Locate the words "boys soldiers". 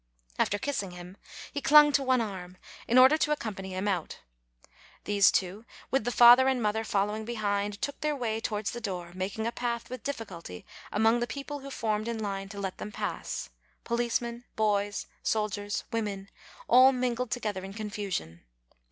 14.55-15.83